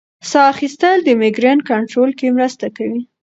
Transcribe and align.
ساه 0.29 0.47
اخیستل 0.53 0.97
د 1.03 1.09
مېګرین 1.21 1.59
کنټرول 1.69 2.11
کې 2.19 2.27
مرسته 2.37 2.65
کوي. 2.77 3.01